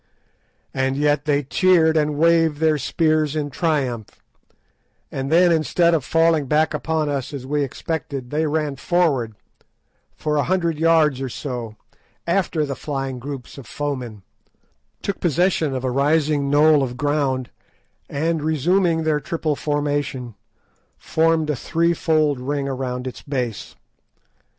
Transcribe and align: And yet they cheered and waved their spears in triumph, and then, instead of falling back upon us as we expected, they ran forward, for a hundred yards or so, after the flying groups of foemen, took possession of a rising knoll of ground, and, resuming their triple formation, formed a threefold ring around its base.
And 0.73 0.97
yet 0.97 1.25
they 1.25 1.43
cheered 1.43 1.95
and 1.95 2.15
waved 2.17 2.57
their 2.57 2.79
spears 2.79 3.35
in 3.35 3.51
triumph, 3.51 4.09
and 5.11 5.31
then, 5.31 5.51
instead 5.51 5.93
of 5.93 6.03
falling 6.03 6.47
back 6.47 6.73
upon 6.73 7.07
us 7.07 7.31
as 7.35 7.45
we 7.45 7.63
expected, 7.63 8.31
they 8.31 8.47
ran 8.47 8.77
forward, 8.77 9.35
for 10.15 10.37
a 10.37 10.43
hundred 10.45 10.79
yards 10.79 11.21
or 11.21 11.29
so, 11.29 11.75
after 12.25 12.65
the 12.65 12.73
flying 12.75 13.19
groups 13.19 13.59
of 13.59 13.67
foemen, 13.67 14.23
took 15.03 15.19
possession 15.19 15.75
of 15.75 15.83
a 15.83 15.91
rising 15.91 16.49
knoll 16.49 16.81
of 16.81 16.97
ground, 16.97 17.51
and, 18.09 18.41
resuming 18.41 19.03
their 19.03 19.19
triple 19.19 19.55
formation, 19.55 20.33
formed 20.97 21.47
a 21.51 21.55
threefold 21.55 22.39
ring 22.39 22.67
around 22.67 23.05
its 23.05 23.21
base. 23.21 23.75